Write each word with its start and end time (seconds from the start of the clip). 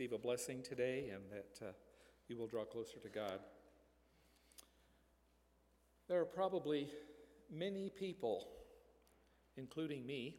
receive 0.00 0.12
a 0.14 0.18
blessing 0.18 0.62
today 0.62 1.10
and 1.12 1.22
that 1.30 1.66
uh, 1.66 1.72
you 2.26 2.38
will 2.38 2.46
draw 2.46 2.64
closer 2.64 2.98
to 2.98 3.10
God. 3.10 3.38
There 6.08 6.18
are 6.18 6.24
probably 6.24 6.88
many 7.52 7.90
people, 7.90 8.48
including 9.58 10.06
me, 10.06 10.36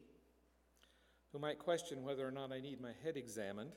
who 1.31 1.37
might 1.37 1.59
question 1.59 2.01
whether 2.01 2.27
or 2.27 2.31
not 2.31 2.51
I 2.51 2.59
need 2.59 2.81
my 2.81 2.93
head 3.03 3.17
examined 3.17 3.69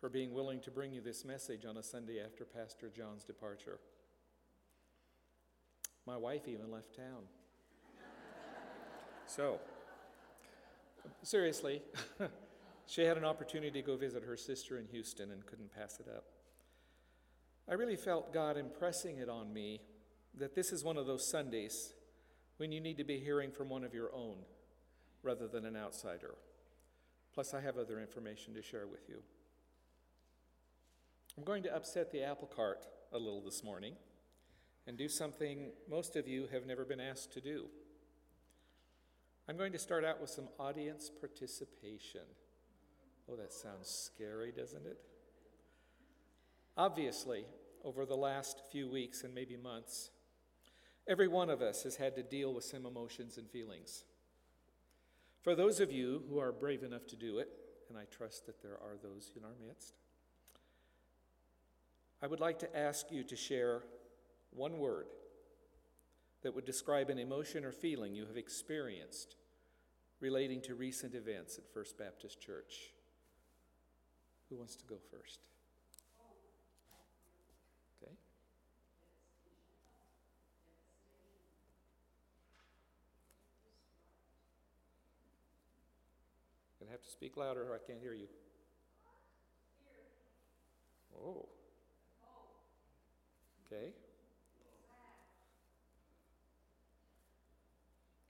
for 0.00 0.10
being 0.10 0.34
willing 0.34 0.60
to 0.60 0.70
bring 0.70 0.92
you 0.92 1.00
this 1.00 1.24
message 1.24 1.64
on 1.64 1.78
a 1.78 1.82
Sunday 1.82 2.22
after 2.22 2.44
Pastor 2.44 2.92
John's 2.94 3.24
departure. 3.24 3.78
My 6.06 6.18
wife 6.18 6.46
even 6.46 6.70
left 6.70 6.94
town. 6.94 7.22
so, 9.26 9.60
seriously, 11.22 11.80
She 12.86 13.02
had 13.02 13.16
an 13.16 13.24
opportunity 13.24 13.80
to 13.80 13.86
go 13.86 13.96
visit 13.96 14.22
her 14.24 14.36
sister 14.36 14.78
in 14.78 14.86
Houston 14.86 15.30
and 15.30 15.44
couldn't 15.46 15.74
pass 15.74 15.98
it 16.00 16.06
up. 16.08 16.24
I 17.68 17.74
really 17.74 17.96
felt 17.96 18.32
God 18.32 18.56
impressing 18.58 19.18
it 19.18 19.28
on 19.28 19.52
me 19.52 19.80
that 20.38 20.54
this 20.54 20.72
is 20.72 20.84
one 20.84 20.96
of 20.96 21.06
those 21.06 21.30
Sundays 21.30 21.94
when 22.58 22.72
you 22.72 22.80
need 22.80 22.98
to 22.98 23.04
be 23.04 23.18
hearing 23.18 23.50
from 23.50 23.68
one 23.68 23.84
of 23.84 23.94
your 23.94 24.14
own 24.14 24.36
rather 25.22 25.48
than 25.48 25.64
an 25.64 25.76
outsider. 25.76 26.34
Plus, 27.32 27.54
I 27.54 27.60
have 27.60 27.78
other 27.78 28.00
information 28.00 28.54
to 28.54 28.62
share 28.62 28.86
with 28.86 29.08
you. 29.08 29.22
I'm 31.36 31.44
going 31.44 31.62
to 31.64 31.74
upset 31.74 32.12
the 32.12 32.22
apple 32.22 32.46
cart 32.46 32.86
a 33.12 33.18
little 33.18 33.40
this 33.40 33.64
morning 33.64 33.94
and 34.86 34.96
do 34.96 35.08
something 35.08 35.72
most 35.90 36.14
of 36.16 36.28
you 36.28 36.46
have 36.52 36.66
never 36.66 36.84
been 36.84 37.00
asked 37.00 37.32
to 37.32 37.40
do. 37.40 37.66
I'm 39.48 39.56
going 39.56 39.72
to 39.72 39.78
start 39.78 40.04
out 40.04 40.20
with 40.20 40.30
some 40.30 40.48
audience 40.58 41.10
participation. 41.20 42.22
Oh, 43.30 43.36
that 43.36 43.52
sounds 43.52 43.88
scary, 43.88 44.52
doesn't 44.52 44.86
it? 44.86 44.98
Obviously, 46.76 47.44
over 47.84 48.04
the 48.04 48.16
last 48.16 48.60
few 48.70 48.88
weeks 48.88 49.22
and 49.22 49.34
maybe 49.34 49.56
months, 49.56 50.10
every 51.08 51.28
one 51.28 51.50
of 51.50 51.62
us 51.62 51.84
has 51.84 51.96
had 51.96 52.16
to 52.16 52.22
deal 52.22 52.52
with 52.52 52.64
some 52.64 52.86
emotions 52.86 53.38
and 53.38 53.48
feelings. 53.48 54.04
For 55.42 55.54
those 55.54 55.80
of 55.80 55.92
you 55.92 56.22
who 56.28 56.38
are 56.38 56.52
brave 56.52 56.82
enough 56.82 57.06
to 57.08 57.16
do 57.16 57.38
it, 57.38 57.48
and 57.88 57.98
I 57.98 58.04
trust 58.04 58.46
that 58.46 58.62
there 58.62 58.72
are 58.72 58.96
those 59.02 59.30
in 59.36 59.44
our 59.44 59.54
midst, 59.66 59.94
I 62.22 62.26
would 62.26 62.40
like 62.40 62.58
to 62.60 62.76
ask 62.76 63.10
you 63.10 63.22
to 63.24 63.36
share 63.36 63.82
one 64.50 64.78
word 64.78 65.06
that 66.42 66.54
would 66.54 66.64
describe 66.64 67.10
an 67.10 67.18
emotion 67.18 67.64
or 67.64 67.72
feeling 67.72 68.14
you 68.14 68.26
have 68.26 68.36
experienced 68.36 69.36
relating 70.20 70.60
to 70.62 70.74
recent 70.74 71.14
events 71.14 71.58
at 71.58 71.72
First 71.72 71.98
Baptist 71.98 72.40
Church. 72.40 72.92
Who 74.54 74.58
wants 74.58 74.76
to 74.76 74.84
go 74.84 74.94
first? 75.10 75.40
Okay. 78.00 78.12
Gonna 86.78 86.92
have 86.92 87.02
to 87.02 87.10
speak 87.10 87.36
louder 87.36 87.64
or 87.68 87.74
I 87.74 87.78
can't 87.84 87.98
hear 88.00 88.14
you. 88.14 88.28
Oh. 91.18 91.48
Okay. 93.66 93.92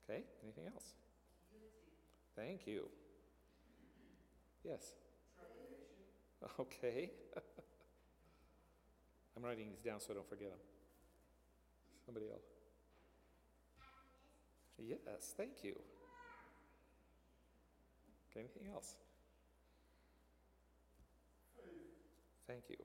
Okay, 0.09 0.23
anything 0.43 0.65
else? 0.73 0.95
Thank 2.35 2.65
you. 2.65 2.85
Yes. 4.63 5.04
Okay. 6.59 7.11
I'm 9.35 9.43
writing 9.43 9.67
these 9.69 9.81
down 9.81 9.99
so 9.99 10.11
I 10.11 10.15
don't 10.15 10.29
forget 10.29 10.49
them. 10.49 10.59
Somebody 12.05 12.27
else. 12.31 12.45
Yes, 14.77 15.33
thank 15.35 15.63
you. 15.63 15.75
Okay, 18.29 18.41
anything 18.41 18.71
else? 18.73 18.95
Thank 22.47 22.69
you. 22.69 22.75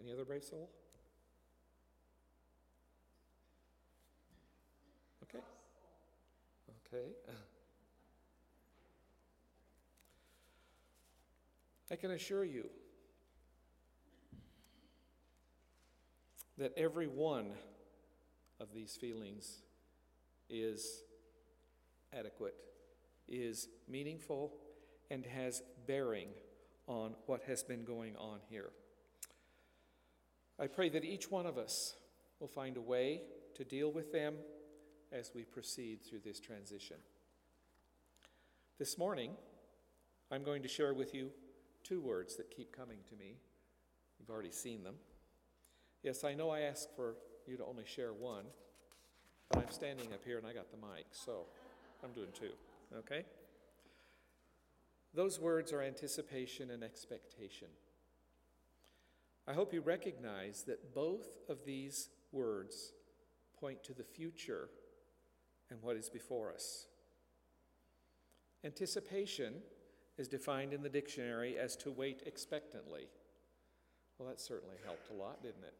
Any 0.00 0.12
other 0.12 0.24
brave 0.24 0.44
soul? 0.44 0.68
Okay. 5.22 5.44
Okay. 6.86 7.08
I 11.90 11.96
can 11.96 12.10
assure 12.10 12.44
you 12.44 12.68
that 16.58 16.72
every 16.76 17.06
one 17.06 17.52
of 18.60 18.74
these 18.74 18.96
feelings 18.96 19.62
is 20.50 21.02
adequate, 22.12 22.56
is 23.26 23.68
meaningful, 23.88 24.52
and 25.10 25.24
has 25.24 25.62
bearing 25.86 26.28
on 26.86 27.14
what 27.26 27.42
has 27.44 27.62
been 27.62 27.84
going 27.84 28.16
on 28.16 28.40
here. 28.50 28.70
I 30.58 30.66
pray 30.66 30.90
that 30.90 31.04
each 31.04 31.30
one 31.30 31.46
of 31.46 31.56
us 31.56 31.94
will 32.40 32.48
find 32.48 32.76
a 32.76 32.82
way 32.82 33.22
to 33.54 33.64
deal 33.64 33.90
with 33.90 34.12
them 34.12 34.34
as 35.10 35.30
we 35.34 35.44
proceed 35.44 36.00
through 36.02 36.20
this 36.24 36.38
transition. 36.38 36.96
This 38.78 38.98
morning, 38.98 39.32
I'm 40.30 40.42
going 40.42 40.62
to 40.62 40.68
share 40.68 40.92
with 40.92 41.14
you 41.14 41.30
two 41.88 42.00
words 42.00 42.36
that 42.36 42.54
keep 42.54 42.76
coming 42.76 42.98
to 43.08 43.16
me. 43.16 43.36
You've 44.18 44.30
already 44.30 44.50
seen 44.50 44.82
them. 44.84 44.96
Yes, 46.02 46.22
I 46.22 46.34
know 46.34 46.50
I 46.50 46.60
asked 46.60 46.90
for 46.94 47.14
you 47.46 47.56
to 47.56 47.64
only 47.64 47.84
share 47.86 48.12
one, 48.12 48.44
but 49.48 49.60
I'm 49.60 49.70
standing 49.70 50.12
up 50.12 50.24
here 50.24 50.38
and 50.38 50.46
I 50.46 50.52
got 50.52 50.70
the 50.70 50.76
mic, 50.76 51.06
so 51.12 51.46
I'm 52.04 52.12
doing 52.12 52.28
two, 52.38 52.50
okay? 52.98 53.24
Those 55.14 55.40
words 55.40 55.72
are 55.72 55.80
anticipation 55.80 56.70
and 56.70 56.84
expectation. 56.84 57.68
I 59.46 59.54
hope 59.54 59.72
you 59.72 59.80
recognize 59.80 60.64
that 60.64 60.94
both 60.94 61.38
of 61.48 61.64
these 61.64 62.10
words 62.32 62.92
point 63.58 63.82
to 63.84 63.94
the 63.94 64.04
future 64.04 64.68
and 65.70 65.82
what 65.82 65.96
is 65.96 66.10
before 66.10 66.52
us. 66.52 66.86
Anticipation 68.62 69.54
is 70.18 70.28
defined 70.28 70.72
in 70.72 70.82
the 70.82 70.88
dictionary 70.88 71.56
as 71.56 71.76
to 71.76 71.90
wait 71.90 72.22
expectantly. 72.26 73.08
Well, 74.18 74.28
that 74.28 74.40
certainly 74.40 74.76
helped 74.84 75.10
a 75.10 75.14
lot, 75.14 75.42
didn't 75.42 75.62
it? 75.62 75.74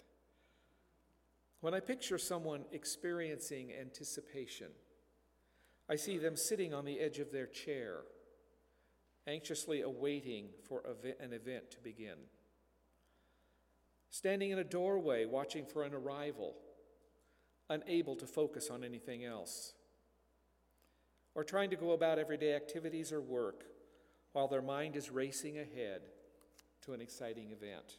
When 1.60 1.74
I 1.74 1.80
picture 1.80 2.18
someone 2.18 2.64
experiencing 2.70 3.72
anticipation, 3.78 4.68
I 5.90 5.96
see 5.96 6.16
them 6.16 6.36
sitting 6.36 6.72
on 6.72 6.84
the 6.84 7.00
edge 7.00 7.18
of 7.18 7.32
their 7.32 7.46
chair, 7.46 7.96
anxiously 9.26 9.80
awaiting 9.80 10.50
for 10.68 10.82
an 11.20 11.32
event 11.32 11.72
to 11.72 11.80
begin. 11.80 12.18
Standing 14.10 14.52
in 14.52 14.60
a 14.60 14.64
doorway, 14.64 15.24
watching 15.24 15.66
for 15.66 15.82
an 15.82 15.94
arrival, 15.94 16.54
unable 17.68 18.14
to 18.14 18.26
focus 18.26 18.70
on 18.70 18.84
anything 18.84 19.24
else. 19.24 19.74
Or 21.34 21.42
trying 21.42 21.70
to 21.70 21.76
go 21.76 21.90
about 21.90 22.20
everyday 22.20 22.54
activities 22.54 23.12
or 23.12 23.20
work 23.20 23.64
while 24.32 24.48
their 24.48 24.62
mind 24.62 24.96
is 24.96 25.10
racing 25.10 25.58
ahead 25.58 26.02
to 26.82 26.92
an 26.92 27.00
exciting 27.00 27.50
event. 27.50 27.98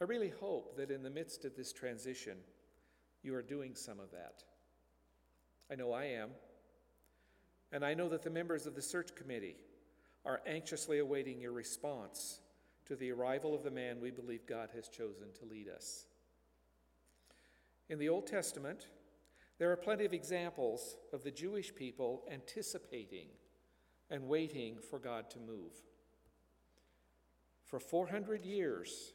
I 0.00 0.04
really 0.04 0.32
hope 0.40 0.76
that 0.76 0.90
in 0.90 1.02
the 1.02 1.10
midst 1.10 1.44
of 1.44 1.56
this 1.56 1.72
transition, 1.72 2.38
you 3.22 3.34
are 3.34 3.42
doing 3.42 3.74
some 3.74 3.98
of 3.98 4.10
that. 4.12 4.44
I 5.70 5.74
know 5.74 5.92
I 5.92 6.04
am. 6.04 6.30
And 7.72 7.84
I 7.84 7.94
know 7.94 8.08
that 8.08 8.22
the 8.22 8.30
members 8.30 8.66
of 8.66 8.74
the 8.74 8.82
search 8.82 9.14
committee 9.14 9.56
are 10.24 10.40
anxiously 10.46 10.98
awaiting 10.98 11.40
your 11.40 11.52
response 11.52 12.40
to 12.86 12.96
the 12.96 13.10
arrival 13.10 13.54
of 13.54 13.62
the 13.62 13.70
man 13.70 14.00
we 14.00 14.10
believe 14.10 14.46
God 14.46 14.70
has 14.74 14.88
chosen 14.88 15.26
to 15.38 15.44
lead 15.44 15.68
us. 15.68 16.06
In 17.90 17.98
the 17.98 18.08
Old 18.08 18.26
Testament, 18.26 18.88
there 19.58 19.70
are 19.70 19.76
plenty 19.76 20.04
of 20.04 20.14
examples 20.14 20.96
of 21.12 21.22
the 21.24 21.30
Jewish 21.30 21.74
people 21.74 22.22
anticipating 22.32 23.26
and 24.10 24.28
waiting 24.28 24.78
for 24.90 24.98
God 24.98 25.30
to 25.30 25.38
move. 25.38 25.72
For 27.64 27.78
400 27.78 28.44
years, 28.44 29.12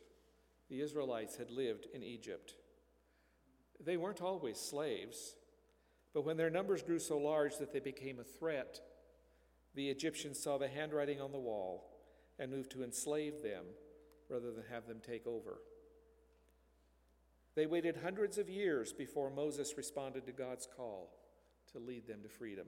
the 0.69 0.81
Israelites 0.81 1.37
had 1.37 1.49
lived 1.49 1.87
in 1.93 2.03
Egypt. 2.03 2.55
They 3.83 3.97
weren't 3.97 4.21
always 4.21 4.59
slaves, 4.59 5.35
but 6.13 6.23
when 6.25 6.37
their 6.37 6.51
numbers 6.51 6.83
grew 6.83 6.99
so 6.99 7.17
large 7.17 7.57
that 7.57 7.73
they 7.73 7.79
became 7.79 8.19
a 8.19 8.23
threat, 8.23 8.79
the 9.75 9.89
Egyptians 9.89 10.39
saw 10.39 10.57
the 10.57 10.67
handwriting 10.67 11.19
on 11.19 11.31
the 11.31 11.39
wall 11.39 11.89
and 12.37 12.51
moved 12.51 12.71
to 12.71 12.83
enslave 12.83 13.41
them 13.41 13.65
rather 14.29 14.51
than 14.51 14.63
have 14.71 14.87
them 14.87 14.99
take 15.03 15.25
over. 15.25 15.59
They 17.55 17.65
waited 17.65 17.97
hundreds 18.03 18.37
of 18.37 18.49
years 18.49 18.93
before 18.93 19.29
Moses 19.29 19.73
responded 19.77 20.25
to 20.25 20.31
God's 20.31 20.67
call 20.77 21.11
to 21.71 21.79
lead 21.79 22.07
them 22.07 22.21
to 22.23 22.29
freedom. 22.29 22.67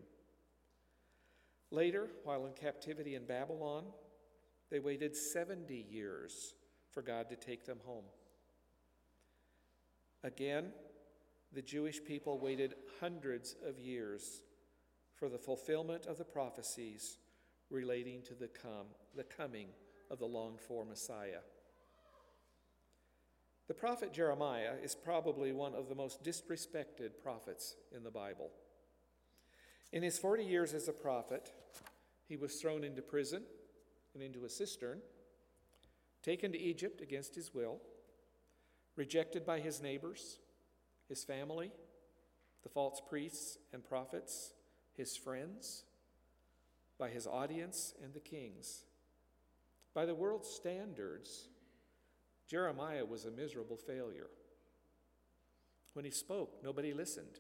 Later, 1.72 2.10
while 2.24 2.46
in 2.46 2.54
captivity 2.54 3.16
in 3.16 3.26
Babylon, 3.26 3.86
they 4.72 4.80
waited 4.80 5.16
70 5.16 5.86
years 5.90 6.54
for 6.92 7.02
God 7.02 7.30
to 7.30 7.36
take 7.36 7.66
them 7.66 7.80
home. 7.86 8.06
Again, 10.24 10.72
the 11.54 11.62
Jewish 11.62 12.04
people 12.04 12.40
waited 12.40 12.76
hundreds 13.00 13.56
of 13.66 13.80
years 13.80 14.42
for 15.16 15.30
the 15.30 15.38
fulfillment 15.38 16.06
of 16.06 16.18
the 16.18 16.24
prophecies 16.24 17.18
relating 17.70 18.22
to 18.24 18.34
the, 18.34 18.50
the 19.16 19.24
coming 19.24 19.68
of 20.12 20.20
the 20.20 20.26
longed 20.26 20.60
for 20.60 20.86
Messiah. 20.86 21.40
The 23.68 23.74
prophet 23.74 24.14
Jeremiah 24.14 24.74
is 24.84 24.94
probably 24.94 25.52
one 25.52 25.74
of 25.74 25.90
the 25.90 25.96
most 25.96 26.24
disrespected 26.24 27.20
prophets 27.24 27.76
in 27.96 28.04
the 28.04 28.12
Bible. 28.12 28.52
In 29.96 30.04
his 30.04 30.20
40 30.20 30.44
years 30.44 30.74
as 30.74 30.90
a 30.90 30.94
prophet, 30.94 31.54
he 32.28 32.36
was 32.36 32.56
thrown 32.56 32.84
into 32.84 33.02
prison 33.02 33.44
and 34.14 34.22
into 34.22 34.44
a 34.44 34.50
cistern, 34.50 35.00
taken 36.22 36.52
to 36.52 36.60
Egypt 36.60 37.00
against 37.00 37.34
his 37.34 37.54
will, 37.54 37.80
rejected 38.98 39.46
by 39.46 39.62
his 39.62 39.82
neighbors, 39.82 40.40
his 41.08 41.24
family, 41.24 41.72
the 42.64 42.68
false 42.68 43.02
priests 43.08 43.58
and 43.72 43.86
prophets, 43.86 44.52
his 44.92 45.16
friends, 45.16 45.86
by 47.00 47.10
his 47.10 47.26
audience 47.26 47.94
and 48.04 48.14
the 48.14 48.20
kings. 48.20 48.84
By 49.94 50.06
the 50.06 50.14
world's 50.14 50.50
standards, 50.50 51.48
Jeremiah 52.50 53.06
was 53.06 53.24
a 53.24 53.32
miserable 53.32 53.78
failure. 53.78 54.28
When 55.94 56.04
he 56.04 56.12
spoke, 56.12 56.62
nobody 56.62 56.94
listened. 56.94 57.40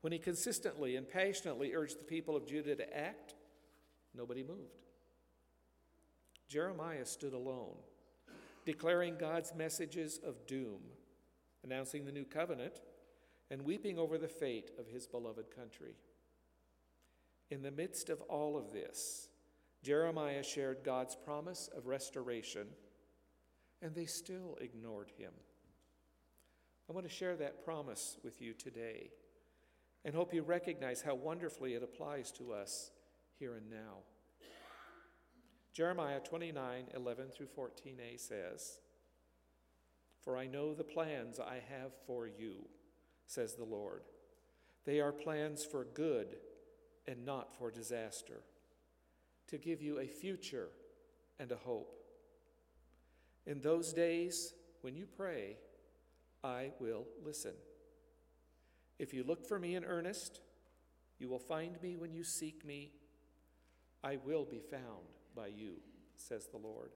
When 0.00 0.12
he 0.12 0.18
consistently 0.18 0.96
and 0.96 1.08
passionately 1.08 1.74
urged 1.74 1.98
the 1.98 2.04
people 2.04 2.36
of 2.36 2.46
Judah 2.46 2.76
to 2.76 2.96
act, 2.96 3.34
nobody 4.14 4.42
moved. 4.42 4.86
Jeremiah 6.48 7.04
stood 7.04 7.34
alone, 7.34 7.76
declaring 8.64 9.16
God's 9.18 9.54
messages 9.54 10.20
of 10.24 10.46
doom, 10.46 10.80
announcing 11.64 12.04
the 12.04 12.12
new 12.12 12.24
covenant, 12.24 12.80
and 13.50 13.62
weeping 13.62 13.98
over 13.98 14.18
the 14.18 14.28
fate 14.28 14.70
of 14.78 14.86
his 14.86 15.06
beloved 15.06 15.54
country. 15.54 15.96
In 17.50 17.62
the 17.62 17.70
midst 17.70 18.08
of 18.08 18.20
all 18.22 18.56
of 18.56 18.72
this, 18.72 19.28
Jeremiah 19.82 20.42
shared 20.42 20.84
God's 20.84 21.16
promise 21.16 21.68
of 21.76 21.86
restoration, 21.86 22.66
and 23.82 23.94
they 23.94 24.06
still 24.06 24.56
ignored 24.60 25.10
him. 25.16 25.32
I 26.88 26.92
want 26.92 27.06
to 27.06 27.14
share 27.14 27.36
that 27.36 27.64
promise 27.64 28.16
with 28.22 28.40
you 28.40 28.54
today 28.54 29.10
and 30.04 30.14
hope 30.14 30.32
you 30.32 30.42
recognize 30.42 31.02
how 31.02 31.14
wonderfully 31.14 31.74
it 31.74 31.82
applies 31.82 32.30
to 32.32 32.52
us 32.52 32.90
here 33.38 33.54
and 33.54 33.70
now. 33.70 33.98
Jeremiah 35.72 36.20
29 36.20 36.86
11 36.94 37.28
through 37.28 37.46
14a 37.56 38.18
says, 38.18 38.80
For 40.24 40.36
I 40.36 40.46
know 40.46 40.74
the 40.74 40.84
plans 40.84 41.38
I 41.38 41.60
have 41.70 41.92
for 42.06 42.26
you, 42.26 42.66
says 43.26 43.54
the 43.54 43.64
Lord. 43.64 44.02
They 44.84 45.00
are 45.00 45.12
plans 45.12 45.64
for 45.64 45.84
good 45.84 46.36
and 47.06 47.24
not 47.24 47.54
for 47.56 47.70
disaster, 47.70 48.40
to 49.48 49.58
give 49.58 49.80
you 49.80 49.98
a 49.98 50.06
future 50.06 50.68
and 51.38 51.52
a 51.52 51.56
hope. 51.56 51.94
In 53.46 53.60
those 53.60 53.92
days, 53.92 54.52
when 54.82 54.94
you 54.94 55.06
pray, 55.06 55.56
I 56.44 56.72
will 56.80 57.06
listen. 57.24 57.54
If 58.98 59.14
you 59.14 59.22
look 59.22 59.46
for 59.46 59.58
me 59.58 59.76
in 59.76 59.84
earnest, 59.84 60.40
you 61.18 61.28
will 61.28 61.38
find 61.38 61.80
me 61.82 61.96
when 61.96 62.12
you 62.12 62.24
seek 62.24 62.64
me. 62.64 62.92
I 64.02 64.16
will 64.24 64.44
be 64.44 64.60
found 64.60 65.06
by 65.34 65.48
you, 65.48 65.74
says 66.16 66.46
the 66.46 66.58
Lord. 66.58 66.90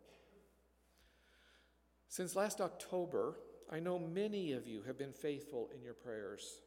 Since 2.08 2.36
last 2.36 2.60
October, 2.60 3.36
I 3.70 3.80
know 3.80 3.98
many 3.98 4.52
of 4.52 4.66
you 4.66 4.82
have 4.86 4.98
been 4.98 5.12
faithful 5.12 5.70
in 5.74 5.82
your 5.82 5.94
prayers, 5.94 6.60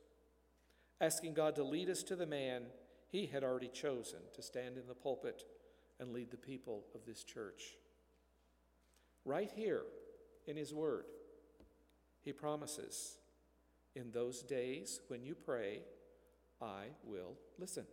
asking 1.00 1.34
God 1.34 1.56
to 1.56 1.64
lead 1.64 1.90
us 1.90 2.02
to 2.04 2.16
the 2.16 2.26
man 2.26 2.64
he 3.08 3.28
had 3.28 3.44
already 3.44 3.68
chosen 3.68 4.20
to 4.34 4.42
stand 4.42 4.78
in 4.78 4.88
the 4.88 4.96
pulpit 4.96 5.44
and 6.00 6.12
lead 6.12 6.32
the 6.32 6.38
people 6.38 6.86
of 6.96 7.06
this 7.06 7.24
church. 7.24 7.76
Right 9.24 9.52
here 9.56 9.84
in 10.48 10.58
his 10.58 10.74
word, 10.74 11.06
he 12.24 12.34
promises 12.34 13.18
in 13.96 14.12
those 14.12 14.42
days 14.42 15.00
when 15.08 15.24
you 15.24 15.36
pray, 15.36 15.82
I 16.62 16.86
will 17.04 17.38
listen. 17.58 17.86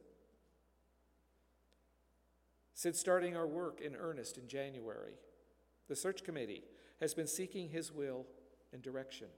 Since 2.74 2.98
starting 2.98 3.36
our 3.36 3.46
work 3.46 3.80
in 3.80 3.94
earnest 3.94 4.38
in 4.38 4.48
January, 4.48 5.14
the 5.88 5.96
search 5.96 6.24
committee 6.24 6.64
has 7.00 7.14
been 7.14 7.26
seeking 7.26 7.68
His 7.68 7.92
will 7.92 8.26
and 8.72 8.82
direction. 8.82 9.28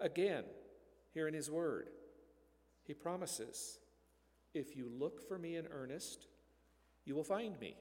Again, 0.00 0.44
here 1.12 1.28
in 1.28 1.34
His 1.34 1.50
Word, 1.50 1.90
He 2.84 2.94
promises 2.94 3.78
if 4.54 4.76
you 4.76 4.88
look 4.88 5.26
for 5.26 5.38
me 5.38 5.56
in 5.56 5.66
earnest, 5.66 6.28
you 7.04 7.14
will 7.14 7.24
find 7.24 7.58
me. 7.58 7.76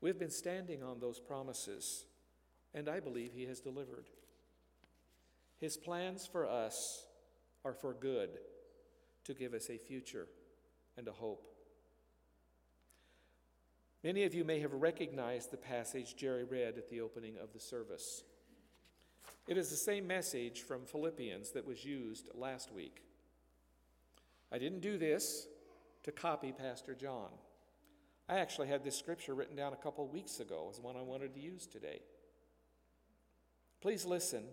We've 0.00 0.18
been 0.18 0.30
standing 0.30 0.82
on 0.82 0.98
those 0.98 1.20
promises, 1.20 2.04
and 2.74 2.88
I 2.88 3.00
believe 3.00 3.32
He 3.32 3.46
has 3.46 3.60
delivered. 3.60 4.08
His 5.60 5.76
plans 5.76 6.26
for 6.26 6.48
us 6.48 7.04
are 7.64 7.74
for 7.74 7.92
good, 7.92 8.30
to 9.24 9.34
give 9.34 9.52
us 9.52 9.68
a 9.68 9.76
future 9.76 10.26
and 10.96 11.06
a 11.06 11.12
hope. 11.12 11.46
Many 14.02 14.24
of 14.24 14.34
you 14.34 14.44
may 14.44 14.60
have 14.60 14.72
recognized 14.72 15.50
the 15.50 15.58
passage 15.58 16.16
Jerry 16.16 16.44
read 16.44 16.78
at 16.78 16.88
the 16.88 17.02
opening 17.02 17.34
of 17.36 17.52
the 17.52 17.60
service. 17.60 18.24
It 19.46 19.58
is 19.58 19.68
the 19.68 19.76
same 19.76 20.06
message 20.06 20.62
from 20.62 20.86
Philippians 20.86 21.50
that 21.50 21.66
was 21.66 21.84
used 21.84 22.30
last 22.34 22.72
week. 22.72 23.02
I 24.50 24.58
didn't 24.58 24.80
do 24.80 24.96
this 24.96 25.46
to 26.04 26.12
copy 26.12 26.52
Pastor 26.52 26.94
John. 26.94 27.28
I 28.28 28.38
actually 28.38 28.68
had 28.68 28.82
this 28.82 28.96
scripture 28.96 29.34
written 29.34 29.56
down 29.56 29.74
a 29.74 29.76
couple 29.76 30.06
weeks 30.08 30.40
ago 30.40 30.68
as 30.70 30.80
one 30.80 30.96
I 30.96 31.02
wanted 31.02 31.34
to 31.34 31.40
use 31.40 31.66
today. 31.66 32.00
Please 33.82 34.06
listen 34.06 34.44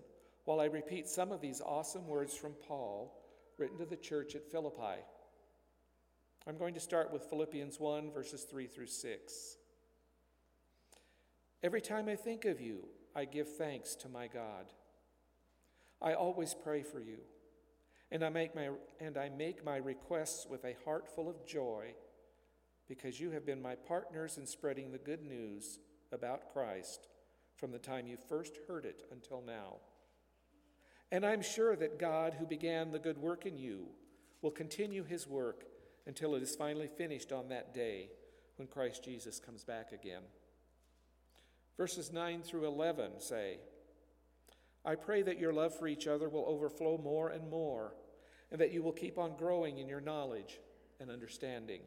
while 0.47 0.61
I 0.61 0.65
repeat 0.67 1.09
some 1.09 1.33
of 1.33 1.41
these 1.41 1.59
awesome 1.59 2.07
words 2.07 2.33
from 2.33 2.53
Paul 2.69 3.21
written 3.57 3.77
to 3.79 3.85
the 3.85 3.97
church 3.97 4.33
at 4.33 4.49
Philippi. 4.49 5.03
I'm 6.47 6.57
going 6.57 6.73
to 6.75 6.79
start 6.79 7.11
with 7.11 7.25
Philippians 7.25 7.81
1, 7.81 8.11
verses 8.13 8.43
3 8.43 8.65
through 8.67 8.87
6. 8.87 9.57
Every 11.61 11.81
time 11.81 12.07
I 12.07 12.15
think 12.15 12.45
of 12.45 12.61
you, 12.61 12.87
I 13.13 13.25
give 13.25 13.57
thanks 13.57 13.93
to 13.95 14.07
my 14.07 14.27
God. 14.27 14.71
I 16.01 16.13
always 16.13 16.53
pray 16.53 16.81
for 16.81 17.01
you, 17.01 17.17
and 18.09 18.23
I 18.23 18.29
make 18.29 18.55
my, 18.55 18.69
and 19.01 19.17
I 19.17 19.27
make 19.27 19.65
my 19.65 19.75
requests 19.75 20.47
with 20.49 20.63
a 20.63 20.77
heart 20.85 21.13
full 21.13 21.29
of 21.29 21.45
joy 21.45 21.93
because 22.87 23.19
you 23.19 23.31
have 23.31 23.45
been 23.45 23.61
my 23.61 23.75
partners 23.75 24.37
in 24.37 24.45
spreading 24.45 24.93
the 24.93 24.97
good 24.97 25.23
news 25.23 25.79
about 26.13 26.53
Christ 26.53 27.09
from 27.57 27.73
the 27.73 27.79
time 27.79 28.07
you 28.07 28.15
first 28.29 28.59
heard 28.65 28.85
it 28.85 29.03
until 29.11 29.43
now. 29.45 29.79
And 31.11 31.25
I'm 31.25 31.41
sure 31.41 31.75
that 31.75 31.99
God, 31.99 32.35
who 32.37 32.45
began 32.45 32.91
the 32.91 32.99
good 32.99 33.17
work 33.17 33.45
in 33.45 33.57
you, 33.57 33.87
will 34.41 34.51
continue 34.51 35.03
his 35.03 35.27
work 35.27 35.63
until 36.05 36.35
it 36.35 36.43
is 36.43 36.55
finally 36.55 36.87
finished 36.87 37.31
on 37.31 37.49
that 37.49 37.73
day 37.73 38.09
when 38.57 38.67
Christ 38.67 39.03
Jesus 39.03 39.39
comes 39.39 39.63
back 39.63 39.91
again. 39.91 40.23
Verses 41.77 42.11
9 42.11 42.41
through 42.41 42.65
11 42.65 43.19
say, 43.19 43.59
I 44.83 44.95
pray 44.95 45.21
that 45.21 45.39
your 45.39 45.53
love 45.53 45.77
for 45.77 45.87
each 45.87 46.07
other 46.07 46.29
will 46.29 46.45
overflow 46.47 46.97
more 46.97 47.29
and 47.29 47.49
more, 47.49 47.93
and 48.51 48.59
that 48.59 48.71
you 48.71 48.81
will 48.81 48.93
keep 48.93 49.17
on 49.17 49.37
growing 49.37 49.77
in 49.77 49.87
your 49.87 50.01
knowledge 50.01 50.59
and 50.99 51.11
understanding. 51.11 51.81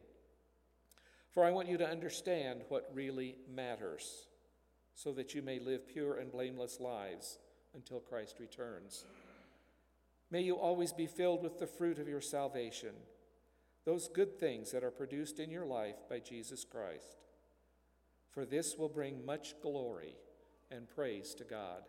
For 1.31 1.43
I 1.43 1.51
want 1.51 1.67
you 1.67 1.77
to 1.77 1.87
understand 1.87 2.61
what 2.69 2.91
really 2.93 3.35
matters, 3.53 4.27
so 4.93 5.11
that 5.13 5.33
you 5.33 5.41
may 5.41 5.59
live 5.59 5.87
pure 5.87 6.17
and 6.17 6.31
blameless 6.31 6.79
lives 6.79 7.37
until 7.75 7.99
Christ 7.99 8.35
returns. 8.39 9.05
May 10.29 10.41
you 10.41 10.55
always 10.55 10.93
be 10.93 11.07
filled 11.07 11.43
with 11.43 11.59
the 11.59 11.67
fruit 11.67 11.99
of 11.99 12.07
your 12.07 12.21
salvation, 12.21 12.93
those 13.85 14.07
good 14.07 14.39
things 14.39 14.71
that 14.71 14.83
are 14.83 14.91
produced 14.91 15.39
in 15.39 15.51
your 15.51 15.65
life 15.65 15.97
by 16.09 16.19
Jesus 16.19 16.63
Christ. 16.63 17.17
For 18.29 18.45
this 18.45 18.75
will 18.77 18.89
bring 18.89 19.25
much 19.25 19.55
glory 19.61 20.15
and 20.69 20.87
praise 20.87 21.33
to 21.35 21.43
God. 21.43 21.83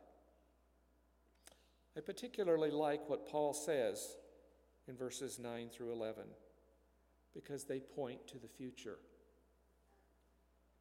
I 1.97 2.01
particularly 2.01 2.71
like 2.71 3.09
what 3.09 3.29
Paul 3.29 3.53
says 3.53 4.17
in 4.89 4.97
verses 4.97 5.39
9 5.39 5.69
through 5.69 5.93
11 5.93 6.25
because 7.35 7.65
they 7.65 7.81
point 7.81 8.27
to 8.29 8.39
the 8.39 8.49
future. 8.49 8.99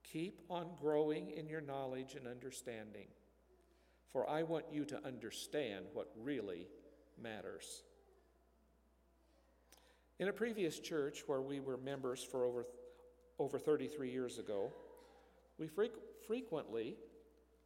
Keep 0.03 0.41
on 0.49 0.69
growing 0.79 1.31
in 1.31 1.47
your 1.47 1.61
knowledge 1.61 2.15
and 2.15 2.27
understanding 2.27 3.07
for 4.11 4.29
I 4.29 4.43
want 4.43 4.65
you 4.71 4.85
to 4.85 5.05
understand 5.05 5.85
what 5.93 6.11
really 6.21 6.67
matters. 7.21 7.83
In 10.19 10.27
a 10.27 10.33
previous 10.33 10.79
church 10.79 11.23
where 11.25 11.41
we 11.41 11.59
were 11.59 11.77
members 11.77 12.23
for 12.23 12.45
over, 12.45 12.65
over 13.39 13.57
33 13.57 14.11
years 14.11 14.37
ago, 14.37 14.71
we 15.57 15.67
freq- 15.67 15.97
frequently 16.27 16.95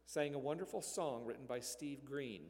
sang 0.06 0.34
a 0.34 0.38
wonderful 0.38 0.80
song 0.80 1.24
written 1.24 1.46
by 1.46 1.60
Steve 1.60 2.04
Green 2.04 2.42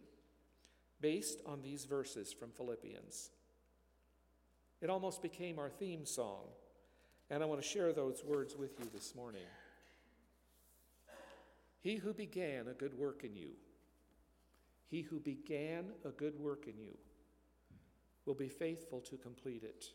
based 1.01 1.41
on 1.47 1.63
these 1.63 1.87
verses 1.87 2.33
from 2.33 2.51
Philippians. 2.51 3.31
It 4.81 4.91
almost 4.91 5.23
became 5.23 5.59
our 5.59 5.71
theme 5.71 6.05
song, 6.05 6.45
and 7.31 7.43
I 7.43 7.47
want 7.47 7.63
to 7.63 7.67
share 7.67 7.93
those 7.93 8.23
words 8.25 8.55
with 8.57 8.79
you 8.79 8.87
this 8.93 9.15
morning. 9.15 9.43
He 11.81 11.97
who 11.97 12.13
began 12.13 12.69
a 12.69 12.75
good 12.75 12.95
work 12.99 13.25
in 13.25 13.37
you, 13.37 13.51
he 14.89 15.03
who 15.03 15.19
began 15.19 15.87
a 16.05 16.11
good 16.11 16.39
work 16.39 16.67
in 16.67 16.79
you, 16.79 16.97
will 18.25 18.35
be 18.35 18.49
faithful 18.49 19.01
to 19.01 19.17
complete 19.17 19.63
it. 19.63 19.87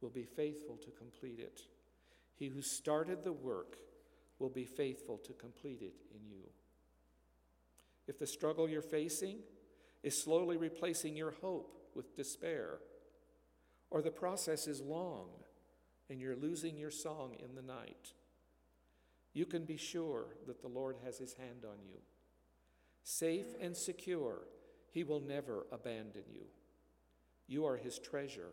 Will 0.00 0.10
be 0.10 0.24
faithful 0.24 0.76
to 0.78 0.90
complete 0.90 1.38
it. 1.38 1.62
He 2.34 2.48
who 2.48 2.62
started 2.62 3.22
the 3.22 3.32
work 3.32 3.76
will 4.38 4.50
be 4.50 4.64
faithful 4.64 5.18
to 5.18 5.32
complete 5.32 5.82
it 5.82 5.94
in 6.12 6.28
you. 6.28 6.48
If 8.08 8.18
the 8.18 8.26
struggle 8.26 8.68
you're 8.68 8.82
facing 8.82 9.38
is 10.02 10.20
slowly 10.20 10.56
replacing 10.56 11.16
your 11.16 11.30
hope 11.30 11.78
with 11.94 12.16
despair, 12.16 12.78
or 13.90 14.02
the 14.02 14.10
process 14.10 14.66
is 14.66 14.80
long 14.80 15.28
and 16.10 16.20
you're 16.20 16.34
losing 16.34 16.76
your 16.76 16.90
song 16.90 17.36
in 17.38 17.54
the 17.54 17.62
night, 17.62 18.14
you 19.34 19.46
can 19.46 19.64
be 19.64 19.76
sure 19.76 20.26
that 20.46 20.60
the 20.60 20.68
Lord 20.68 20.96
has 21.04 21.18
his 21.18 21.34
hand 21.34 21.64
on 21.64 21.76
you. 21.84 21.98
Safe 23.04 23.54
and 23.60 23.76
secure, 23.76 24.42
he 24.90 25.04
will 25.04 25.20
never 25.20 25.66
abandon 25.72 26.24
you. 26.32 26.44
You 27.48 27.66
are 27.66 27.76
his 27.76 27.98
treasure, 27.98 28.52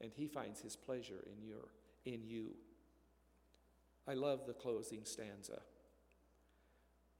and 0.00 0.12
he 0.14 0.26
finds 0.26 0.60
his 0.60 0.76
pleasure 0.76 1.24
in 1.26 1.46
your 1.46 1.68
in 2.04 2.24
you. 2.24 2.50
I 4.06 4.14
love 4.14 4.46
the 4.46 4.52
closing 4.52 5.04
stanza. 5.04 5.60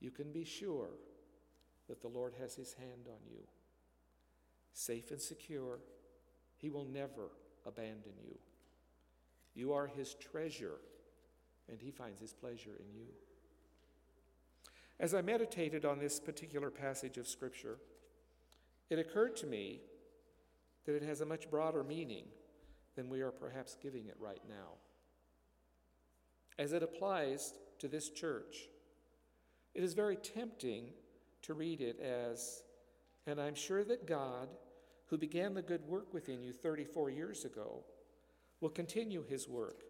You 0.01 0.11
can 0.11 0.33
be 0.33 0.45
sure 0.45 0.91
that 1.89 2.03
the 2.03 2.09
Lord 2.09 2.35
has 2.41 2.55
his 2.55 2.75
hand 2.75 3.07
on 3.07 3.21
you. 3.31 3.43
Safe 4.73 5.11
and 5.11 5.21
secure, 5.21 5.79
he 6.57 6.71
will 6.71 6.85
never 6.85 7.31
abandon 7.65 8.15
you. 8.25 8.39
You 9.55 9.73
are 9.73 9.87
his 9.87 10.15
treasure, 10.15 10.81
and 11.69 11.81
he 11.81 11.91
finds 11.91 12.21
his 12.21 12.33
pleasure 12.33 12.77
in 12.81 12.93
you. 12.93 13.07
As 15.03 15.15
I 15.15 15.21
meditated 15.21 15.85
on 15.85 15.99
this 15.99 16.21
particular 16.21 16.71
passage 16.71 17.19
of 17.19 17.27
Scripture, 17.27 17.79
it 18.89 19.01
occurred 19.01 19.35
to 19.39 19.49
me 19.49 19.81
that 20.87 20.95
it 20.95 21.03
has 21.03 21.21
a 21.21 21.27
much 21.27 21.51
broader 21.51 21.83
meaning 21.83 22.27
than 22.95 23.09
we 23.09 23.21
are 23.21 23.33
perhaps 23.33 23.77
giving 23.83 24.07
it 24.07 24.15
right 24.21 24.43
now. 24.49 24.79
As 26.57 26.73
it 26.73 26.85
applies 26.85 27.55
to 27.81 27.89
this 27.89 28.11
church, 28.11 28.69
it 29.75 29.83
is 29.83 29.93
very 29.93 30.15
tempting 30.15 30.91
to 31.43 31.55
read 31.55 31.81
it 31.81 31.99
as, 31.99 32.63
and 33.27 33.41
I'm 33.41 33.57
sure 33.57 33.83
that 33.83 34.07
God, 34.07 34.51
who 35.07 35.19
began 35.19 35.53
the 35.53 35.63
good 35.63 35.85
work 35.85 36.15
within 36.15 36.45
you 36.45 36.53
34 36.53 37.11
years 37.11 37.45
ago, 37.45 37.83
will 38.61 38.71
continue 38.71 39.25
his 39.29 39.49
work 39.49 39.83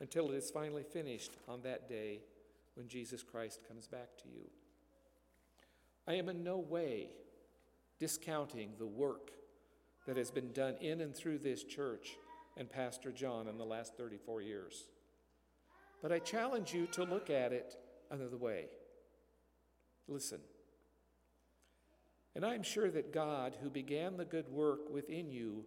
until 0.00 0.28
it 0.32 0.34
is 0.34 0.50
finally 0.50 0.82
finished 0.82 1.36
on 1.46 1.62
that 1.62 1.88
day 1.88 2.22
when 2.76 2.88
Jesus 2.88 3.22
Christ 3.22 3.60
comes 3.66 3.88
back 3.88 4.16
to 4.22 4.28
you. 4.28 4.50
I 6.06 6.14
am 6.14 6.28
in 6.28 6.44
no 6.44 6.58
way 6.58 7.08
discounting 7.98 8.70
the 8.78 8.86
work 8.86 9.30
that 10.06 10.16
has 10.16 10.30
been 10.30 10.52
done 10.52 10.76
in 10.80 11.00
and 11.00 11.14
through 11.14 11.38
this 11.38 11.64
church 11.64 12.16
and 12.56 12.70
Pastor 12.70 13.10
John 13.10 13.48
in 13.48 13.58
the 13.58 13.64
last 13.64 13.96
34 13.96 14.42
years. 14.42 14.84
But 16.02 16.12
I 16.12 16.20
challenge 16.20 16.72
you 16.72 16.86
to 16.92 17.02
look 17.04 17.30
at 17.30 17.52
it 17.52 17.76
another 18.10 18.36
way. 18.36 18.66
Listen. 20.06 20.38
And 22.34 22.44
I'm 22.44 22.62
sure 22.62 22.90
that 22.90 23.12
God, 23.12 23.56
who 23.62 23.70
began 23.70 24.16
the 24.16 24.24
good 24.24 24.48
work 24.48 24.90
within 24.92 25.32
you 25.32 25.64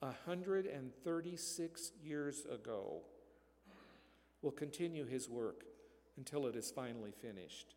136 0.00 1.92
years 2.02 2.44
ago, 2.52 3.02
will 4.42 4.50
continue 4.50 5.06
his 5.06 5.28
work 5.28 5.64
until 6.18 6.46
it 6.46 6.56
is 6.56 6.70
finally 6.70 7.12
finished. 7.22 7.74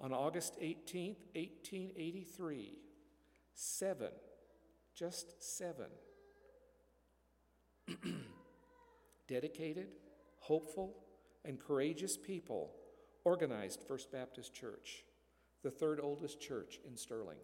On 0.00 0.12
August 0.12 0.58
18th, 0.60 1.18
1883, 1.34 2.72
seven, 3.52 4.08
just 4.94 5.40
seven, 5.40 5.86
dedicated, 9.28 9.88
hopeful, 10.38 10.96
and 11.44 11.60
courageous 11.60 12.16
people 12.16 12.72
organized 13.22 13.82
First 13.86 14.10
Baptist 14.10 14.54
Church, 14.54 15.04
the 15.62 15.70
third 15.70 16.00
oldest 16.02 16.40
church 16.40 16.80
in 16.88 16.96
Sterling. 16.96 17.38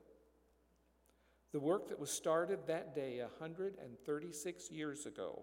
The 1.53 1.61
work 1.61 1.89
that 1.89 2.01
was 2.01 2.11
started 2.11 2.61
that 2.67 2.95
day 2.95 3.21
136 3.21 4.71
years 4.71 5.05
ago 5.05 5.43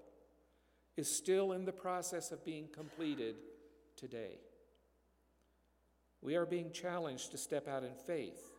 is 0.96 1.14
still 1.14 1.52
in 1.52 1.66
the 1.66 1.72
process 1.72 2.32
of 2.32 2.44
being 2.44 2.68
completed 2.74 3.36
today. 3.98 4.40
We 6.22 6.36
are 6.36 6.46
being 6.46 6.72
challenged 6.72 7.32
to 7.32 7.38
step 7.38 7.68
out 7.68 7.84
in 7.84 7.94
faith, 7.94 8.54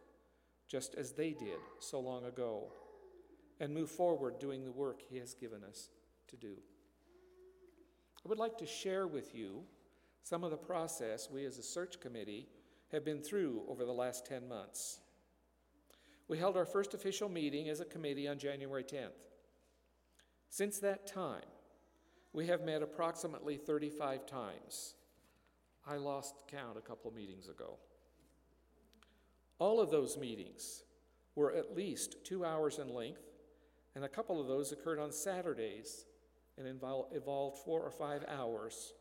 just 0.69 0.95
as 0.95 1.13
they 1.13 1.31
did 1.31 1.59
so 1.81 2.01
long 2.01 2.25
ago, 2.25 2.73
and 3.61 3.73
move 3.73 3.91
forward 3.91 4.39
doing 4.39 4.65
the 4.65 4.73
work 4.73 5.01
He 5.09 5.19
has 5.19 5.35
given 5.35 5.65
us 5.65 5.89
to 6.29 6.37
do. 6.37 6.55
I 8.25 8.29
would 8.29 8.39
like 8.39 8.59
to 8.59 8.67
share 8.67 9.07
with 9.07 9.35
you 9.35 9.63
some 10.23 10.45
of 10.45 10.51
the 10.51 10.57
process 10.57 11.31
we 11.31 11.45
as 11.47 11.59
a 11.59 11.63
search 11.63 12.01
committee 12.01 12.49
have 12.93 13.05
been 13.05 13.23
through 13.23 13.63
over 13.69 13.85
the 13.85 13.93
last 13.93 14.27
10 14.27 14.49
months. 14.49 14.99
We 16.29 16.39
held 16.39 16.57
our 16.57 16.67
first 16.67 16.95
official 16.95 17.29
meeting 17.29 17.69
as 17.69 17.81
a 17.81 17.85
committee 17.85 18.29
on 18.29 18.39
January 18.39 18.85
10th. 18.85 19.13
Since 20.51 20.79
that 20.81 21.07
time, 21.07 21.47
we 22.33 22.47
have 22.47 22.63
met 22.63 22.83
approximately 22.83 23.57
35 23.57 24.27
times. 24.27 24.95
I 25.89 25.97
lost 25.97 26.35
count 26.51 26.77
a 26.77 26.83
couple 26.83 27.11
meetings 27.13 27.49
ago. 27.49 27.79
All 29.59 29.81
of 29.81 29.91
those 29.91 30.19
meetings 30.19 30.83
were 31.35 31.53
at 31.55 31.75
least 31.75 32.17
two 32.25 32.45
hours 32.45 32.79
in 32.79 32.93
length, 32.95 33.23
and 33.95 34.05
a 34.05 34.09
couple 34.09 34.41
of 34.41 34.49
those 34.49 34.71
occurred 34.71 34.99
on 34.99 35.13
Saturdays 35.13 36.05
and 36.59 36.67
involved 36.67 37.59
four 37.65 37.81
or 37.81 37.91
five 37.91 38.25
hours 38.29 38.93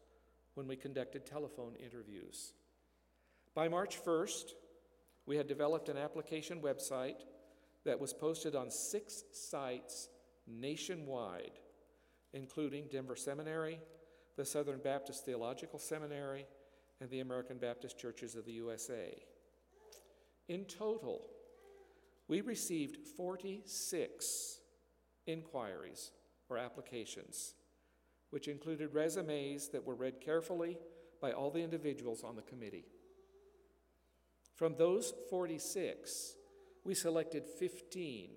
when 0.54 0.68
we 0.68 0.76
conducted 0.76 1.26
telephone 1.26 1.76
interviews. 1.76 2.54
By 3.54 3.68
March 3.68 4.04
1st, 4.04 4.54
we 5.26 5.36
had 5.36 5.48
developed 5.48 5.90
an 5.90 5.98
application 5.98 6.62
website 6.62 7.26
that 7.84 8.00
was 8.00 8.14
posted 8.14 8.56
on 8.56 8.72
six 8.72 9.24
sites 9.34 10.08
nationwide, 10.48 11.60
including 12.34 12.88
Denver 12.90 13.16
Seminary, 13.16 13.80
the 14.38 14.46
Southern 14.46 14.80
Baptist 14.80 15.26
Theological 15.26 15.80
Seminary, 15.80 16.46
and 17.00 17.10
the 17.10 17.20
American 17.20 17.58
Baptist 17.58 17.98
Churches 17.98 18.36
of 18.36 18.46
the 18.46 18.54
USA. 18.54 19.14
In 20.48 20.66
total, 20.66 21.22
we 22.28 22.42
received 22.42 22.98
46 23.16 24.60
inquiries 25.26 26.12
or 26.50 26.58
applications, 26.58 27.54
which 28.30 28.48
included 28.48 28.94
resumes 28.94 29.70
that 29.70 29.86
were 29.86 29.96
read 29.96 30.22
carefully 30.22 30.78
by 31.22 31.32
all 31.32 31.52
the 31.52 31.64
individuals 31.64 32.24
on 32.24 32.36
the 32.36 32.42
committee. 32.42 32.86
From 34.56 34.76
those 34.76 35.14
46, 35.30 36.36
we 36.84 36.96
selected 36.96 37.46
15 37.46 38.32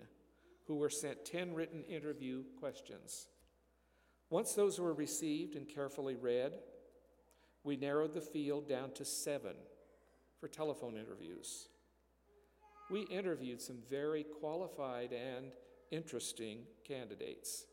who 0.66 0.76
were 0.76 0.90
sent 0.90 1.24
10 1.24 1.54
written 1.54 1.82
interview 1.84 2.44
questions. 2.58 3.28
Once 4.28 4.52
those 4.54 4.78
were 4.78 4.92
received 4.92 5.56
and 5.56 5.68
carefully 5.68 6.14
read, 6.14 6.52
we 7.64 7.76
narrowed 7.76 8.14
the 8.14 8.20
field 8.20 8.68
down 8.68 8.92
to 8.92 9.04
seven 9.04 9.54
for 10.38 10.48
telephone 10.48 10.96
interviews. 10.96 11.68
We 12.90 13.02
interviewed 13.02 13.60
some 13.60 13.78
very 13.88 14.24
qualified 14.24 15.12
and 15.12 15.52
interesting 15.90 16.60
candidates. 16.84 17.66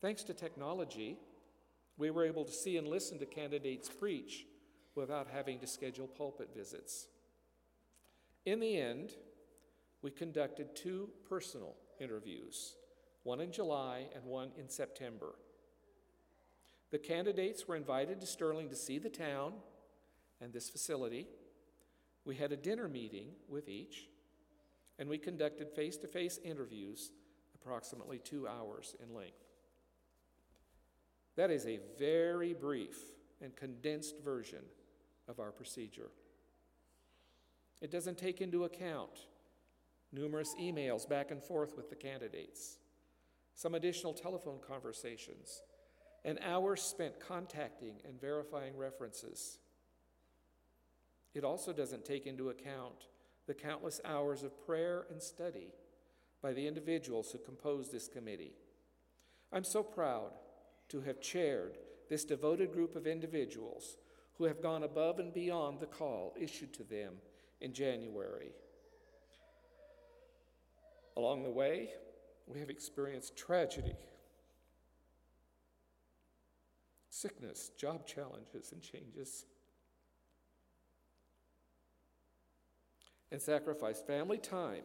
Thanks 0.00 0.22
to 0.24 0.34
technology, 0.34 1.16
we 1.96 2.10
were 2.10 2.24
able 2.24 2.44
to 2.44 2.52
see 2.52 2.76
and 2.76 2.86
listen 2.86 3.18
to 3.18 3.26
candidates 3.26 3.88
preach 3.88 4.46
without 4.94 5.26
having 5.32 5.58
to 5.60 5.66
schedule 5.66 6.06
pulpit 6.06 6.50
visits. 6.54 7.08
In 8.44 8.60
the 8.60 8.78
end, 8.78 9.12
we 10.02 10.10
conducted 10.10 10.76
two 10.76 11.08
personal 11.28 11.74
interviews, 12.00 12.76
one 13.24 13.40
in 13.40 13.50
July 13.50 14.06
and 14.14 14.24
one 14.24 14.50
in 14.56 14.68
September. 14.68 15.34
The 16.90 16.98
candidates 16.98 17.68
were 17.68 17.76
invited 17.76 18.20
to 18.20 18.26
Sterling 18.26 18.70
to 18.70 18.76
see 18.76 18.98
the 18.98 19.10
town 19.10 19.52
and 20.40 20.52
this 20.52 20.70
facility. 20.70 21.26
We 22.24 22.36
had 22.36 22.52
a 22.52 22.56
dinner 22.56 22.88
meeting 22.88 23.28
with 23.48 23.68
each, 23.68 24.08
and 24.98 25.08
we 25.08 25.18
conducted 25.18 25.70
face 25.70 25.96
to 25.98 26.06
face 26.06 26.38
interviews 26.44 27.10
approximately 27.54 28.18
two 28.18 28.48
hours 28.48 28.94
in 29.02 29.14
length. 29.14 29.44
That 31.36 31.50
is 31.50 31.66
a 31.66 31.80
very 31.98 32.54
brief 32.54 32.96
and 33.40 33.54
condensed 33.54 34.16
version 34.24 34.62
of 35.28 35.38
our 35.38 35.50
procedure. 35.50 36.10
It 37.80 37.90
doesn't 37.90 38.18
take 38.18 38.40
into 38.40 38.64
account 38.64 39.26
numerous 40.12 40.54
emails 40.60 41.08
back 41.08 41.30
and 41.30 41.42
forth 41.42 41.76
with 41.76 41.90
the 41.90 41.96
candidates, 41.96 42.78
some 43.54 43.74
additional 43.74 44.14
telephone 44.14 44.58
conversations, 44.66 45.62
and 46.24 46.38
hours 46.42 46.82
spent 46.82 47.20
contacting 47.20 47.96
and 48.04 48.20
verifying 48.20 48.76
references. 48.76 49.58
It 51.34 51.44
also 51.44 51.72
doesn't 51.72 52.04
take 52.04 52.26
into 52.26 52.50
account 52.50 53.06
the 53.46 53.54
countless 53.54 54.00
hours 54.04 54.42
of 54.42 54.64
prayer 54.66 55.06
and 55.10 55.22
study 55.22 55.68
by 56.42 56.52
the 56.52 56.66
individuals 56.66 57.30
who 57.30 57.38
compose 57.38 57.90
this 57.90 58.08
committee. 58.08 58.52
I'm 59.52 59.64
so 59.64 59.82
proud 59.82 60.32
to 60.90 61.00
have 61.02 61.20
chaired 61.20 61.78
this 62.08 62.24
devoted 62.24 62.72
group 62.72 62.96
of 62.96 63.06
individuals 63.06 63.96
who 64.34 64.44
have 64.44 64.62
gone 64.62 64.84
above 64.84 65.18
and 65.18 65.32
beyond 65.32 65.80
the 65.80 65.86
call 65.86 66.34
issued 66.38 66.72
to 66.74 66.84
them 66.84 67.14
in 67.60 67.72
January. 67.72 68.52
Along 71.16 71.42
the 71.42 71.50
way, 71.50 71.90
we 72.46 72.60
have 72.60 72.70
experienced 72.70 73.36
tragedy, 73.36 73.96
sickness, 77.20 77.70
job 77.76 78.06
challenges, 78.06 78.72
and 78.72 78.80
changes. 78.80 79.44
And 83.32 83.42
sacrifice 83.42 84.00
family 84.00 84.38
time 84.38 84.84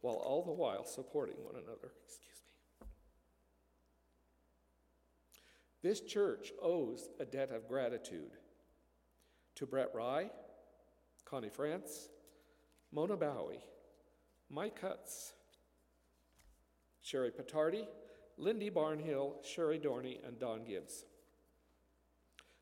while 0.00 0.16
all 0.16 0.44
the 0.44 0.52
while 0.52 0.84
supporting 0.84 1.36
one 1.42 1.54
another. 1.54 1.92
Excuse 2.06 2.42
me. 2.80 2.86
This 5.82 6.00
church 6.00 6.52
owes 6.62 7.08
a 7.18 7.24
debt 7.24 7.50
of 7.50 7.66
gratitude 7.66 8.32
to 9.56 9.66
Brett 9.66 9.90
Rye, 9.94 10.30
Connie 11.24 11.48
France, 11.48 12.10
Mona 12.92 13.16
Bowie, 13.16 13.64
Mike 14.50 14.80
Cutts, 14.80 15.32
Sherry 17.02 17.30
Patardi, 17.30 17.86
Lindy 18.36 18.70
Barnhill, 18.70 19.34
Sherry 19.44 19.78
Dorney, 19.78 20.26
and 20.26 20.38
Don 20.38 20.64
Gibbs. 20.64 21.04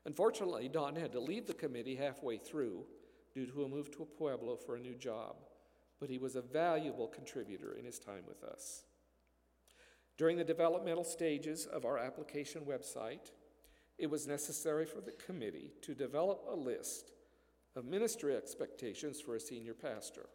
Unfortunately, 0.05 0.67
Don 0.67 0.95
had 0.95 1.11
to 1.13 1.19
leave 1.19 1.47
the 1.47 1.53
committee 1.53 1.95
halfway 1.95 2.37
through 2.37 2.85
due 3.33 3.45
to 3.47 3.63
a 3.63 3.69
move 3.69 3.91
to 3.91 4.03
a 4.03 4.05
Pueblo 4.05 4.55
for 4.55 4.75
a 4.75 4.79
new 4.79 4.95
job, 4.95 5.35
but 5.99 6.09
he 6.09 6.17
was 6.17 6.35
a 6.35 6.41
valuable 6.41 7.07
contributor 7.07 7.73
in 7.73 7.85
his 7.85 7.99
time 7.99 8.23
with 8.27 8.43
us. 8.43 8.83
During 10.17 10.37
the 10.37 10.43
developmental 10.43 11.03
stages 11.03 11.65
of 11.65 11.85
our 11.85 11.97
application 11.97 12.61
website, 12.61 13.31
it 13.97 14.09
was 14.09 14.27
necessary 14.27 14.85
for 14.85 15.01
the 15.01 15.11
committee 15.11 15.71
to 15.81 15.95
develop 15.95 16.43
a 16.49 16.55
list 16.55 17.11
of 17.75 17.85
ministry 17.85 18.35
expectations 18.35 19.19
for 19.21 19.35
a 19.35 19.39
senior 19.39 19.73
pastor. 19.73 20.27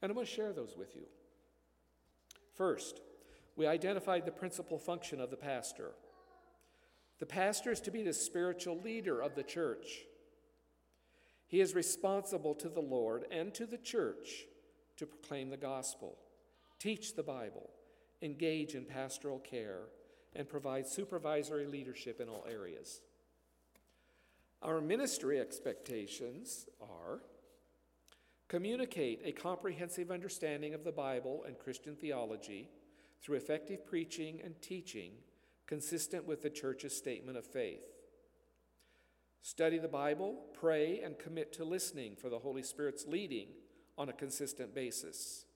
And 0.00 0.10
I'm 0.10 0.14
going 0.14 0.26
to 0.26 0.32
share 0.32 0.52
those 0.52 0.76
with 0.76 0.96
you. 0.96 1.06
First, 2.54 3.00
we 3.56 3.66
identified 3.66 4.24
the 4.24 4.32
principal 4.32 4.78
function 4.78 5.20
of 5.20 5.30
the 5.30 5.36
pastor. 5.36 5.92
The 7.22 7.26
pastor 7.26 7.70
is 7.70 7.80
to 7.82 7.92
be 7.92 8.02
the 8.02 8.12
spiritual 8.12 8.80
leader 8.80 9.22
of 9.22 9.36
the 9.36 9.44
church. 9.44 10.06
He 11.46 11.60
is 11.60 11.72
responsible 11.72 12.52
to 12.56 12.68
the 12.68 12.80
Lord 12.80 13.26
and 13.30 13.54
to 13.54 13.64
the 13.64 13.78
church 13.78 14.46
to 14.96 15.06
proclaim 15.06 15.48
the 15.48 15.56
gospel, 15.56 16.18
teach 16.80 17.14
the 17.14 17.22
Bible, 17.22 17.70
engage 18.22 18.74
in 18.74 18.84
pastoral 18.84 19.38
care, 19.38 19.82
and 20.34 20.48
provide 20.48 20.88
supervisory 20.88 21.64
leadership 21.64 22.20
in 22.20 22.28
all 22.28 22.44
areas. 22.50 23.02
Our 24.60 24.80
ministry 24.80 25.38
expectations 25.38 26.66
are 26.80 27.20
communicate 28.48 29.20
a 29.24 29.30
comprehensive 29.30 30.10
understanding 30.10 30.74
of 30.74 30.82
the 30.82 30.90
Bible 30.90 31.44
and 31.46 31.56
Christian 31.56 31.94
theology 31.94 32.68
through 33.22 33.36
effective 33.36 33.86
preaching 33.86 34.40
and 34.42 34.60
teaching 34.60 35.12
consistent 35.66 36.26
with 36.26 36.42
the 36.42 36.50
church's 36.50 36.96
statement 36.96 37.38
of 37.38 37.46
faith. 37.46 37.84
Study 39.40 39.78
the 39.78 39.88
Bible, 39.88 40.36
pray, 40.54 41.00
and 41.00 41.18
commit 41.18 41.52
to 41.54 41.64
listening 41.64 42.14
for 42.14 42.28
the 42.28 42.38
Holy 42.38 42.62
Spirit's 42.62 43.06
leading 43.06 43.48
on 43.98 44.08
a 44.08 44.12
consistent 44.12 44.74
basis. 44.74 45.46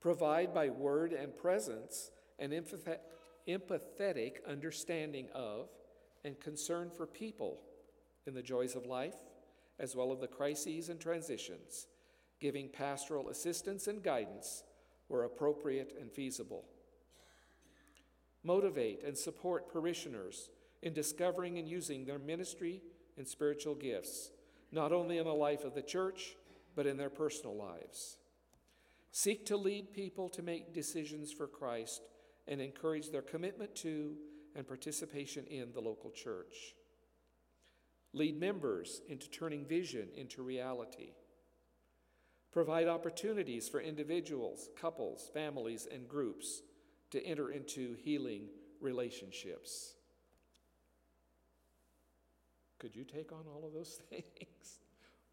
Provide 0.00 0.54
by 0.54 0.70
word 0.70 1.12
and 1.12 1.36
presence 1.36 2.10
an 2.38 2.52
empathetic 3.48 4.32
understanding 4.48 5.28
of 5.34 5.68
and 6.24 6.38
concern 6.38 6.90
for 6.90 7.06
people 7.06 7.60
in 8.26 8.34
the 8.34 8.42
joys 8.42 8.76
of 8.76 8.86
life, 8.86 9.16
as 9.78 9.96
well 9.96 10.12
as 10.12 10.20
the 10.20 10.26
crises 10.26 10.88
and 10.88 11.00
transitions, 11.00 11.86
giving 12.40 12.68
pastoral 12.68 13.30
assistance 13.30 13.88
and 13.88 14.02
guidance 14.02 14.62
where 15.08 15.24
appropriate 15.24 15.94
and 16.00 16.12
feasible. 16.12 16.64
Motivate 18.42 19.02
and 19.04 19.16
support 19.16 19.72
parishioners 19.72 20.48
in 20.82 20.92
discovering 20.92 21.58
and 21.58 21.68
using 21.68 22.04
their 22.04 22.18
ministry 22.18 22.82
and 23.16 23.26
spiritual 23.28 23.74
gifts, 23.74 24.30
not 24.72 24.92
only 24.92 25.18
in 25.18 25.26
the 25.26 25.32
life 25.32 25.64
of 25.64 25.74
the 25.74 25.82
church, 25.82 26.36
but 26.74 26.86
in 26.86 26.96
their 26.96 27.10
personal 27.10 27.54
lives. 27.54 28.16
Seek 29.12 29.44
to 29.46 29.56
lead 29.56 29.92
people 29.92 30.28
to 30.30 30.42
make 30.42 30.72
decisions 30.72 31.32
for 31.32 31.46
Christ 31.46 32.02
and 32.46 32.60
encourage 32.60 33.10
their 33.10 33.22
commitment 33.22 33.74
to 33.76 34.16
and 34.54 34.66
participation 34.66 35.44
in 35.46 35.72
the 35.72 35.80
local 35.80 36.10
church. 36.10 36.74
Lead 38.12 38.38
members 38.38 39.02
into 39.08 39.30
turning 39.30 39.64
vision 39.64 40.08
into 40.16 40.42
reality. 40.42 41.12
Provide 42.52 42.88
opportunities 42.88 43.68
for 43.68 43.80
individuals, 43.80 44.68
couples, 44.80 45.30
families, 45.32 45.86
and 45.92 46.08
groups 46.08 46.62
to 47.10 47.24
enter 47.24 47.50
into 47.50 47.96
healing 48.02 48.48
relationships. 48.80 49.94
Could 52.78 52.96
you 52.96 53.04
take 53.04 53.32
on 53.32 53.44
all 53.52 53.64
of 53.66 53.72
those 53.72 54.00
things? 54.10 54.80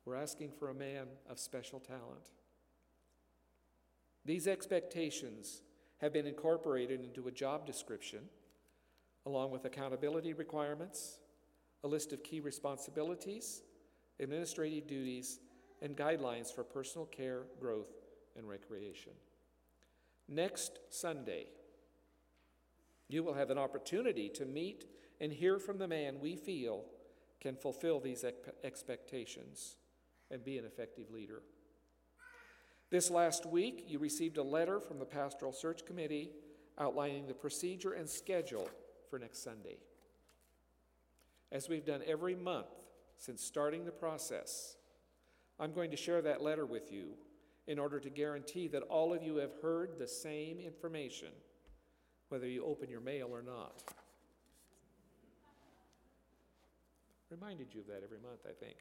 We're 0.06 0.16
asking 0.16 0.52
for 0.58 0.70
a 0.70 0.74
man 0.74 1.08
of 1.30 1.40
special 1.40 1.80
talent. 1.80 2.32
These 4.26 4.48
expectations 4.48 5.62
have 5.98 6.14
been 6.14 6.28
incorporated 6.28 7.02
into 7.02 7.28
a 7.28 7.32
job 7.32 7.66
description, 7.66 8.20
along 9.26 9.52
with 9.52 9.66
accountability 9.66 10.34
requirements, 10.34 11.20
a 11.84 11.88
list 11.88 12.14
of 12.14 12.24
key 12.24 12.40
responsibilities, 12.40 13.62
administrative 14.20 14.88
duties, 14.88 15.40
and 15.82 15.96
guidelines 15.96 16.54
for 16.54 16.64
personal 16.64 17.06
care, 17.06 17.44
growth, 17.60 17.92
and 18.36 18.48
recreation. 18.48 19.14
Next 20.28 20.80
Sunday, 20.90 21.46
you 23.10 23.24
will 23.24 23.34
have 23.34 23.50
an 23.50 23.58
opportunity 23.58 24.30
to 24.30 24.46
meet 24.46 24.86
and 25.20 25.32
hear 25.32 25.60
from 25.60 25.78
the 25.78 25.88
man 25.88 26.20
we 26.20 26.36
feel 26.36 26.84
can 27.40 27.56
fulfill 27.56 28.00
these 28.00 28.26
expectations 28.64 29.76
and 30.32 30.44
be 30.44 30.58
an 30.58 30.66
effective 30.66 31.12
leader. 31.12 31.42
This 32.90 33.10
last 33.12 33.46
week, 33.46 33.84
you 33.88 34.00
received 34.00 34.38
a 34.38 34.44
letter 34.44 34.80
from 34.80 35.00
the 35.00 35.06
Pastoral 35.06 35.52
Search 35.52 35.86
Committee 35.86 36.32
outlining 36.80 37.28
the 37.28 37.34
procedure 37.34 37.94
and 37.94 38.10
schedule 38.10 38.70
for 39.10 39.20
next 39.20 39.44
Sunday. 39.44 39.78
As 41.52 41.70
we've 41.70 41.86
done 41.86 42.02
every 42.06 42.36
month 42.36 42.68
since 43.18 43.44
starting 43.44 43.86
the 43.86 43.92
process, 43.92 44.78
I'm 45.60 45.74
going 45.74 45.92
to 45.92 45.98
share 45.98 46.22
that 46.22 46.42
letter 46.42 46.66
with 46.66 46.92
you 46.92 47.16
in 47.68 47.80
order 47.80 48.00
to 48.00 48.10
guarantee 48.10 48.68
that 48.70 48.84
all 48.84 49.14
of 49.14 49.24
you 49.24 49.38
have 49.38 49.52
heard 49.62 49.98
the 49.98 50.08
same 50.08 50.60
information, 50.60 51.30
whether 52.30 52.48
you 52.48 52.66
open 52.66 52.90
your 52.90 53.02
mail 53.02 53.30
or 53.32 53.42
not. 53.42 53.84
Reminded 57.30 57.74
you 57.74 57.82
of 57.82 57.88
that 57.88 58.02
every 58.04 58.20
month, 58.20 58.42
I 58.46 58.54
think. 58.54 58.78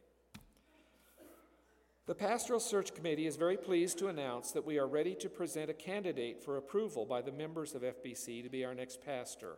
The 2.06 2.14
Pastoral 2.14 2.60
Search 2.60 2.94
Committee 2.94 3.26
is 3.26 3.34
very 3.34 3.56
pleased 3.56 3.98
to 3.98 4.06
announce 4.06 4.52
that 4.52 4.64
we 4.64 4.78
are 4.78 4.86
ready 4.86 5.16
to 5.16 5.28
present 5.28 5.68
a 5.70 5.74
candidate 5.74 6.40
for 6.40 6.56
approval 6.56 7.04
by 7.04 7.20
the 7.20 7.32
members 7.32 7.74
of 7.74 7.82
FBC 7.82 8.44
to 8.44 8.48
be 8.48 8.64
our 8.64 8.76
next 8.76 9.04
pastor. 9.04 9.56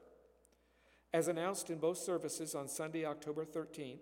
As 1.12 1.28
announced 1.28 1.68
in 1.68 1.78
both 1.78 1.98
services 1.98 2.54
on 2.54 2.66
Sunday, 2.66 3.04
October 3.04 3.44
13th, 3.44 4.00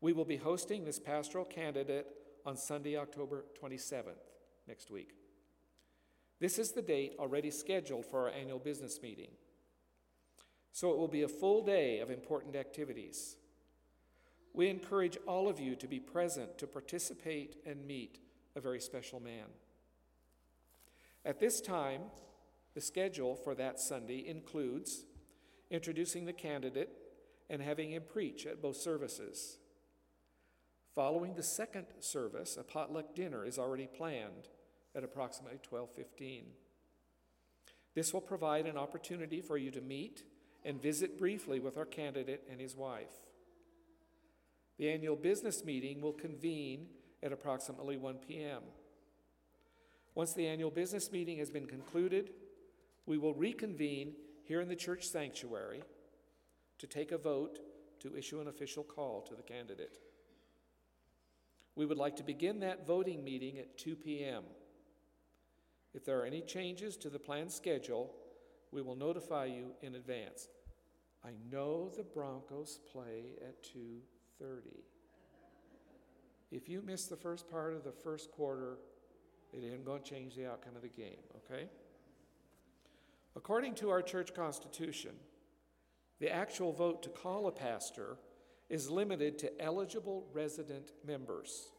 we 0.00 0.12
will 0.12 0.24
be 0.24 0.36
hosting 0.36 0.84
this 0.84 1.00
pastoral 1.00 1.44
candidate 1.44 2.06
on 2.44 2.56
Sunday, 2.56 2.96
October 2.96 3.44
27th, 3.60 4.22
next 4.68 4.90
week. 4.92 5.14
This 6.38 6.58
is 6.58 6.72
the 6.72 6.82
date 6.82 7.14
already 7.18 7.50
scheduled 7.50 8.06
for 8.06 8.28
our 8.28 8.30
annual 8.30 8.58
business 8.58 9.00
meeting. 9.02 9.30
So 10.72 10.90
it 10.90 10.98
will 10.98 11.08
be 11.08 11.22
a 11.22 11.28
full 11.28 11.64
day 11.64 12.00
of 12.00 12.10
important 12.10 12.54
activities. 12.56 13.36
We 14.52 14.68
encourage 14.68 15.16
all 15.26 15.48
of 15.48 15.58
you 15.60 15.74
to 15.76 15.86
be 15.86 16.00
present 16.00 16.58
to 16.58 16.66
participate 16.66 17.56
and 17.64 17.86
meet 17.86 18.18
a 18.54 18.60
very 18.60 18.80
special 18.80 19.20
man. 19.20 19.46
At 21.24 21.40
this 21.40 21.60
time, 21.60 22.02
The 22.76 22.82
schedule 22.82 23.34
for 23.34 23.54
that 23.54 23.80
Sunday 23.80 24.22
includes 24.28 25.06
introducing 25.70 26.26
the 26.26 26.32
candidate 26.34 26.90
and 27.48 27.62
having 27.62 27.90
him 27.90 28.02
preach 28.06 28.44
at 28.44 28.60
both 28.60 28.76
services. 28.76 29.56
Following 30.94 31.32
the 31.32 31.42
second 31.42 31.86
service, 32.00 32.58
a 32.58 32.62
potluck 32.62 33.14
dinner 33.14 33.46
is 33.46 33.58
already 33.58 33.86
planned 33.86 34.50
at 34.96 35.04
approximately 35.04 35.58
12:15. 35.58 36.46
This 37.94 38.12
will 38.12 38.20
provide 38.20 38.66
an 38.66 38.76
opportunity 38.76 39.40
for 39.40 39.56
you 39.56 39.70
to 39.70 39.80
meet 39.80 40.24
and 40.64 40.80
visit 40.80 41.18
briefly 41.18 41.60
with 41.60 41.76
our 41.76 41.86
candidate 41.86 42.44
and 42.50 42.60
his 42.60 42.74
wife. 42.74 43.26
The 44.78 44.90
annual 44.90 45.16
business 45.16 45.64
meeting 45.64 46.00
will 46.00 46.12
convene 46.12 46.88
at 47.22 47.32
approximately 47.32 47.96
1 47.96 48.16
p.m. 48.18 48.62
Once 50.14 50.32
the 50.34 50.46
annual 50.46 50.70
business 50.70 51.12
meeting 51.12 51.38
has 51.38 51.50
been 51.50 51.66
concluded, 51.66 52.30
we 53.06 53.18
will 53.18 53.34
reconvene 53.34 54.14
here 54.44 54.60
in 54.60 54.68
the 54.68 54.76
church 54.76 55.06
sanctuary 55.06 55.82
to 56.78 56.86
take 56.86 57.12
a 57.12 57.18
vote 57.18 57.58
to 58.00 58.16
issue 58.16 58.40
an 58.40 58.48
official 58.48 58.84
call 58.84 59.22
to 59.22 59.34
the 59.34 59.42
candidate. 59.42 59.98
We 61.74 61.86
would 61.86 61.98
like 61.98 62.16
to 62.16 62.22
begin 62.22 62.60
that 62.60 62.86
voting 62.86 63.24
meeting 63.24 63.58
at 63.58 63.78
2 63.78 63.96
p.m. 63.96 64.44
If 65.96 66.04
there 66.04 66.20
are 66.20 66.26
any 66.26 66.42
changes 66.42 66.98
to 66.98 67.08
the 67.08 67.18
planned 67.18 67.50
schedule, 67.50 68.14
we 68.70 68.82
will 68.82 68.96
notify 68.96 69.46
you 69.46 69.72
in 69.80 69.94
advance. 69.94 70.48
I 71.24 71.30
know 71.50 71.88
the 71.88 72.02
Broncos 72.02 72.78
play 72.92 73.38
at 73.40 73.62
2:30. 73.62 74.84
If 76.50 76.68
you 76.68 76.82
miss 76.82 77.06
the 77.06 77.16
first 77.16 77.48
part 77.48 77.72
of 77.72 77.82
the 77.82 77.92
first 77.92 78.30
quarter, 78.30 78.78
it 79.54 79.64
isn't 79.64 79.86
going 79.86 80.02
to 80.02 80.08
change 80.08 80.34
the 80.34 80.46
outcome 80.46 80.76
of 80.76 80.82
the 80.82 80.88
game, 80.88 81.22
okay? 81.34 81.70
According 83.34 83.74
to 83.76 83.88
our 83.88 84.02
church 84.02 84.34
constitution, 84.34 85.18
the 86.18 86.30
actual 86.30 86.72
vote 86.72 87.02
to 87.04 87.08
call 87.08 87.46
a 87.46 87.52
pastor 87.52 88.18
is 88.68 88.90
limited 88.90 89.38
to 89.38 89.62
eligible 89.62 90.28
resident 90.34 90.92
members. 91.02 91.72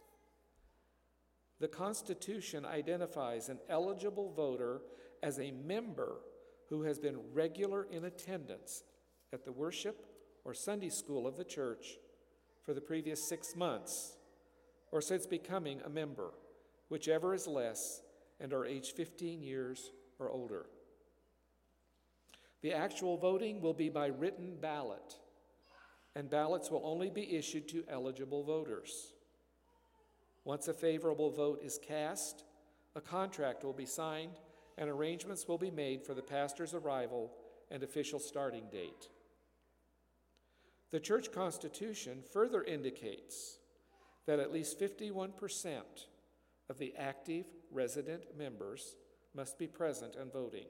The 1.59 1.67
Constitution 1.67 2.65
identifies 2.65 3.49
an 3.49 3.59
eligible 3.69 4.31
voter 4.31 4.81
as 5.23 5.39
a 5.39 5.51
member 5.51 6.17
who 6.69 6.83
has 6.83 6.99
been 6.99 7.17
regular 7.33 7.87
in 7.91 8.05
attendance 8.05 8.83
at 9.33 9.43
the 9.43 9.51
worship 9.51 10.05
or 10.45 10.53
Sunday 10.53 10.89
school 10.89 11.25
of 11.25 11.37
the 11.37 11.43
church 11.43 11.97
for 12.63 12.73
the 12.73 12.81
previous 12.81 13.27
six 13.27 13.55
months 13.55 14.17
or 14.91 15.01
since 15.01 15.25
becoming 15.25 15.81
a 15.83 15.89
member, 15.89 16.31
whichever 16.89 17.33
is 17.33 17.47
less, 17.47 18.01
and 18.39 18.53
are 18.53 18.65
age 18.65 18.93
15 18.93 19.41
years 19.41 19.91
or 20.19 20.29
older. 20.29 20.67
The 22.61 22.73
actual 22.73 23.17
voting 23.17 23.61
will 23.61 23.73
be 23.73 23.89
by 23.89 24.07
written 24.07 24.57
ballot, 24.61 25.15
and 26.15 26.29
ballots 26.29 26.71
will 26.71 26.81
only 26.83 27.09
be 27.09 27.35
issued 27.35 27.67
to 27.69 27.83
eligible 27.89 28.43
voters. 28.43 29.13
Once 30.47 30.69
a 30.69 30.73
favorable 30.73 31.29
vote 31.29 31.59
is 31.61 31.77
cast, 31.85 32.45
a 32.95 33.01
contract 33.01 33.65
will 33.65 33.73
be 33.73 33.85
signed 33.85 34.31
and 34.77 34.89
arrangements 34.89 35.45
will 35.45 35.57
be 35.57 35.69
made 35.69 36.01
for 36.01 36.13
the 36.13 36.21
pastor's 36.21 36.73
arrival 36.73 37.33
and 37.69 37.83
official 37.83 38.17
starting 38.17 38.63
date. 38.71 39.09
The 40.89 41.01
church 41.01 41.33
constitution 41.33 42.23
further 42.31 42.63
indicates 42.63 43.59
that 44.25 44.39
at 44.39 44.53
least 44.53 44.79
51% 44.79 45.81
of 46.69 46.77
the 46.77 46.93
active 46.97 47.45
resident 47.69 48.23
members 48.37 48.95
must 49.35 49.59
be 49.59 49.67
present 49.67 50.15
and 50.15 50.31
voting 50.31 50.67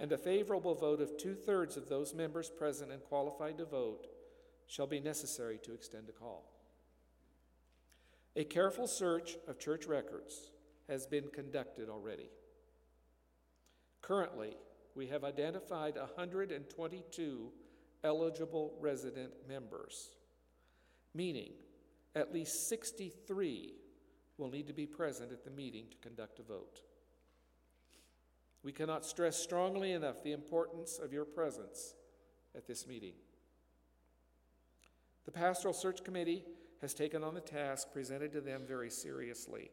and 0.00 0.10
a 0.10 0.18
favorable 0.18 0.74
vote 0.74 1.00
of 1.00 1.16
two 1.16 1.36
thirds 1.36 1.76
of 1.76 1.88
those 1.88 2.12
members 2.12 2.50
present 2.50 2.90
and 2.90 3.00
qualified 3.04 3.56
to 3.58 3.64
vote 3.64 4.08
shall 4.66 4.88
be 4.88 4.98
necessary 4.98 5.56
to 5.62 5.72
extend 5.72 6.08
a 6.08 6.12
call. 6.12 6.53
A 8.36 8.44
careful 8.44 8.86
search 8.86 9.36
of 9.46 9.58
church 9.58 9.86
records 9.86 10.50
has 10.88 11.06
been 11.06 11.28
conducted 11.28 11.88
already. 11.88 12.30
Currently, 14.02 14.56
we 14.94 15.06
have 15.06 15.24
identified 15.24 15.96
122 15.96 17.52
eligible 18.02 18.74
resident 18.80 19.32
members, 19.48 20.10
meaning 21.14 21.52
at 22.14 22.32
least 22.32 22.68
63 22.68 23.74
will 24.36 24.50
need 24.50 24.66
to 24.66 24.72
be 24.72 24.86
present 24.86 25.32
at 25.32 25.44
the 25.44 25.50
meeting 25.50 25.86
to 25.90 25.96
conduct 25.98 26.40
a 26.40 26.42
vote. 26.42 26.80
We 28.62 28.72
cannot 28.72 29.04
stress 29.04 29.36
strongly 29.36 29.92
enough 29.92 30.22
the 30.22 30.32
importance 30.32 30.98
of 30.98 31.12
your 31.12 31.24
presence 31.24 31.94
at 32.56 32.66
this 32.66 32.86
meeting. 32.86 33.14
The 35.24 35.32
Pastoral 35.32 35.74
Search 35.74 36.02
Committee 36.02 36.44
has 36.84 36.94
taken 36.94 37.24
on 37.24 37.34
the 37.34 37.40
task 37.40 37.88
presented 37.92 38.30
to 38.32 38.42
them 38.42 38.62
very 38.68 38.90
seriously. 38.90 39.70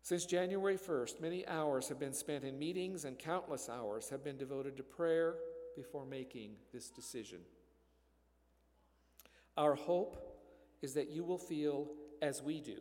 Since 0.00 0.24
January 0.24 0.78
1st, 0.78 1.20
many 1.20 1.46
hours 1.46 1.88
have 1.88 2.00
been 2.00 2.14
spent 2.14 2.44
in 2.44 2.58
meetings 2.58 3.04
and 3.04 3.18
countless 3.18 3.68
hours 3.68 4.08
have 4.08 4.24
been 4.24 4.38
devoted 4.38 4.76
to 4.78 4.82
prayer 4.82 5.34
before 5.76 6.06
making 6.06 6.52
this 6.72 6.88
decision. 6.88 7.40
Our 9.56 9.74
hope 9.74 10.16
is 10.80 10.94
that 10.94 11.10
you 11.10 11.24
will 11.24 11.38
feel, 11.38 11.88
as 12.22 12.42
we 12.42 12.60
do, 12.60 12.80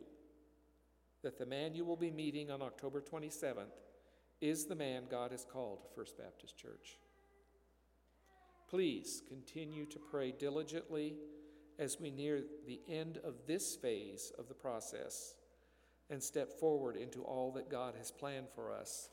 that 1.23 1.37
the 1.37 1.45
man 1.45 1.75
you 1.75 1.83
will 1.83 1.97
be 1.97 2.11
meeting 2.11 2.49
on 2.49 2.61
October 2.61 3.01
27th 3.01 3.75
is 4.39 4.65
the 4.65 4.75
man 4.75 5.03
God 5.11 5.31
has 5.31 5.45
called 5.45 5.85
First 5.93 6.17
Baptist 6.17 6.57
Church. 6.57 6.97
Please 8.69 9.21
continue 9.27 9.85
to 9.87 9.99
pray 9.99 10.31
diligently 10.31 11.15
as 11.79 11.99
we 11.99 12.11
near 12.11 12.43
the 12.67 12.79
end 12.87 13.19
of 13.23 13.45
this 13.47 13.75
phase 13.75 14.31
of 14.37 14.47
the 14.47 14.53
process 14.53 15.35
and 16.09 16.21
step 16.21 16.51
forward 16.59 16.95
into 16.95 17.21
all 17.23 17.51
that 17.53 17.69
God 17.69 17.95
has 17.97 18.11
planned 18.11 18.49
for 18.53 18.71
us 18.71 19.09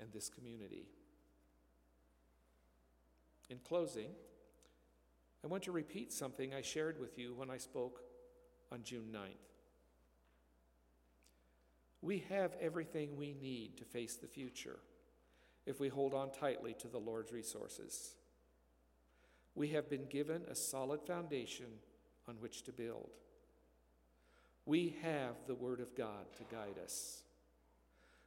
and 0.00 0.10
this 0.12 0.28
community. 0.28 0.86
In 3.50 3.58
closing, 3.58 4.10
I 5.44 5.46
want 5.46 5.62
to 5.64 5.72
repeat 5.72 6.12
something 6.12 6.52
I 6.52 6.62
shared 6.62 7.00
with 7.00 7.18
you 7.18 7.34
when 7.34 7.50
I 7.50 7.58
spoke 7.58 8.00
on 8.72 8.82
June 8.82 9.06
9th. 9.12 9.48
We 12.00 12.24
have 12.28 12.52
everything 12.60 13.16
we 13.16 13.34
need 13.34 13.76
to 13.78 13.84
face 13.84 14.16
the 14.16 14.26
future 14.26 14.78
if 15.66 15.80
we 15.80 15.88
hold 15.88 16.14
on 16.14 16.30
tightly 16.30 16.74
to 16.80 16.88
the 16.88 16.98
Lord's 16.98 17.32
resources. 17.32 18.14
We 19.54 19.68
have 19.68 19.90
been 19.90 20.06
given 20.06 20.42
a 20.48 20.54
solid 20.54 21.02
foundation 21.02 21.66
on 22.28 22.36
which 22.40 22.62
to 22.64 22.72
build. 22.72 23.10
We 24.66 24.96
have 25.02 25.36
the 25.46 25.54
Word 25.54 25.80
of 25.80 25.96
God 25.96 26.26
to 26.36 26.54
guide 26.54 26.78
us. 26.82 27.22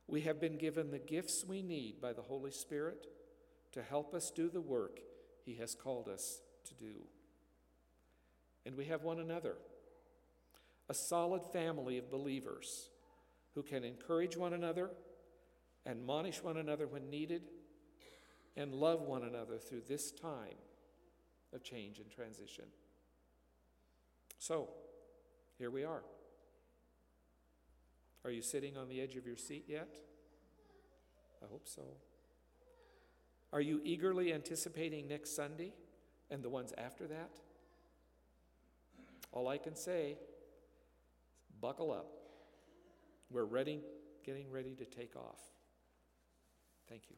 We 0.07 0.21
have 0.21 0.41
been 0.41 0.57
given 0.57 0.89
the 0.89 0.99
gifts 0.99 1.45
we 1.47 1.61
need 1.61 2.01
by 2.01 2.13
the 2.13 2.23
Holy 2.23 2.51
Spirit 2.51 3.05
to 3.73 3.83
help 3.83 4.13
us 4.13 4.31
do 4.31 4.49
the 4.49 4.59
work 4.59 4.99
He 5.45 5.55
has 5.55 5.75
called 5.75 6.07
us 6.07 6.41
to 6.65 6.73
do. 6.73 7.05
And 8.65 8.75
we 8.75 8.85
have 8.85 9.03
one 9.03 9.19
another, 9.19 9.55
a 10.89 10.93
solid 10.93 11.43
family 11.45 11.97
of 11.97 12.11
believers 12.11 12.89
who 13.53 13.63
can 13.63 13.83
encourage 13.83 14.35
one 14.35 14.53
another, 14.53 14.91
admonish 15.85 16.43
one 16.43 16.57
another 16.57 16.87
when 16.87 17.09
needed, 17.09 17.43
and 18.57 18.73
love 18.73 19.01
one 19.01 19.23
another 19.23 19.57
through 19.57 19.81
this 19.87 20.11
time 20.11 20.57
of 21.53 21.63
change 21.63 21.99
and 21.99 22.09
transition. 22.09 22.65
So, 24.41 24.69
here 25.59 25.69
we 25.69 25.83
are. 25.83 26.01
Are 28.25 28.31
you 28.31 28.41
sitting 28.41 28.75
on 28.75 28.89
the 28.89 28.99
edge 28.99 29.15
of 29.15 29.27
your 29.27 29.37
seat 29.37 29.65
yet? 29.67 29.87
I 31.43 31.45
hope 31.47 31.67
so. 31.67 31.83
Are 33.53 33.61
you 33.61 33.81
eagerly 33.83 34.33
anticipating 34.33 35.07
next 35.07 35.35
Sunday 35.35 35.73
and 36.31 36.41
the 36.41 36.49
ones 36.49 36.73
after 36.75 37.05
that? 37.05 37.29
All 39.31 39.47
I 39.47 39.59
can 39.59 39.75
say, 39.75 40.17
buckle 41.61 41.91
up. 41.91 42.07
We're 43.29 43.45
ready, 43.45 43.81
getting 44.25 44.49
ready 44.49 44.73
to 44.73 44.85
take 44.85 45.15
off. 45.15 45.39
Thank 46.89 47.03
you. 47.11 47.15